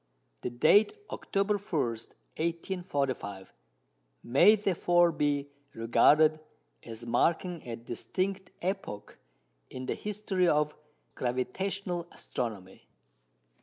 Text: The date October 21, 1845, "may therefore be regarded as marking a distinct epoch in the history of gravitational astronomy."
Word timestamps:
The 0.41 0.49
date 0.49 0.93
October 1.11 1.59
21, 1.59 1.83
1845, 2.37 3.53
"may 4.23 4.55
therefore 4.55 5.11
be 5.11 5.51
regarded 5.75 6.39
as 6.81 7.05
marking 7.05 7.61
a 7.67 7.75
distinct 7.75 8.49
epoch 8.63 9.19
in 9.69 9.85
the 9.85 9.93
history 9.93 10.47
of 10.47 10.73
gravitational 11.13 12.07
astronomy." 12.11 12.87